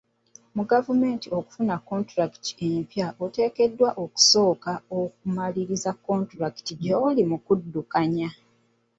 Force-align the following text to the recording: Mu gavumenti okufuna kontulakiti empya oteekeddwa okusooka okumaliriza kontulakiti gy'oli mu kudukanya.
Mu 0.55 0.63
gavumenti 0.71 1.27
okufuna 1.37 1.75
kontulakiti 1.87 2.53
empya 2.75 3.07
oteekeddwa 3.23 3.89
okusooka 4.03 4.73
okumaliriza 4.99 5.91
kontulakiti 6.05 6.73
gy'oli 6.81 7.23
mu 7.29 7.37
kudukanya. 7.45 8.29